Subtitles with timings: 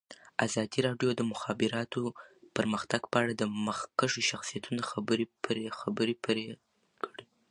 [0.45, 2.01] ازادي راډیو د د مخابراتو
[2.55, 6.13] پرمختګ په اړه د مخکښو شخصیتونو خبرې خپرې
[7.05, 7.21] کړي.